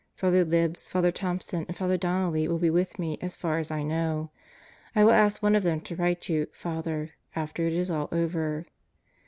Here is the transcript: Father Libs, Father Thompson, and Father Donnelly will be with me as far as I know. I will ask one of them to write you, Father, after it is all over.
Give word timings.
Father 0.15 0.43
Libs, 0.43 0.89
Father 0.89 1.11
Thompson, 1.11 1.63
and 1.67 1.77
Father 1.77 1.95
Donnelly 1.95 2.47
will 2.47 2.57
be 2.57 2.71
with 2.71 2.97
me 2.97 3.19
as 3.21 3.35
far 3.35 3.59
as 3.59 3.69
I 3.69 3.83
know. 3.83 4.31
I 4.95 5.03
will 5.03 5.11
ask 5.13 5.43
one 5.43 5.53
of 5.55 5.61
them 5.61 5.79
to 5.81 5.95
write 5.95 6.27
you, 6.27 6.47
Father, 6.53 7.11
after 7.35 7.67
it 7.67 7.73
is 7.73 7.91
all 7.91 8.09
over. 8.11 8.65